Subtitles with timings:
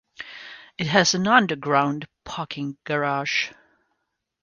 [0.79, 3.51] It has an underground parking garage.